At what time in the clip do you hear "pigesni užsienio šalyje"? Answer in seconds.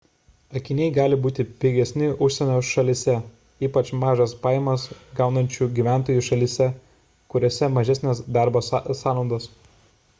1.63-3.13